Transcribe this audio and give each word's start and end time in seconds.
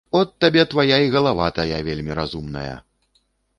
От 0.19 0.29
табе 0.45 0.63
твая 0.71 0.97
і 1.09 1.11
галава 1.17 1.47
тая 1.59 1.79
вельмі 1.91 2.19
разумная. 2.23 2.75